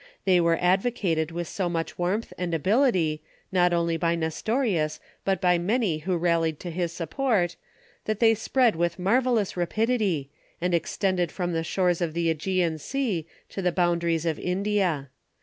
They 0.25 0.41
were 0.41 0.57
advocated 0.59 1.29
with 1.29 1.47
so 1.47 1.69
much 1.69 1.99
warmth 1.99 2.33
and 2.35 2.55
ability, 2.55 3.21
not 3.51 3.71
only 3.71 3.97
by 3.97 4.15
Nestorius, 4.15 4.99
but 5.23 5.39
by 5.39 5.59
many 5.59 5.99
who 5.99 6.17
rallied 6.17 6.59
to 6.61 6.71
his 6.71 6.91
support, 6.91 7.55
that 8.05 8.19
they 8.19 8.33
spread 8.33 8.75
with 8.75 8.97
marvellous 8.97 9.55
ra 9.55 9.67
pidity, 9.67 10.29
and 10.59 10.73
extended 10.73 11.31
from 11.31 11.53
the 11.53 11.63
shores 11.63 12.01
of 12.01 12.15
the 12.15 12.33
iEgean 12.33 12.79
Sea 12.79 13.27
to 13.49 13.61
the 13.61 13.71
boundaries 13.71 14.25
of 14.25 14.39
India. 14.39 15.11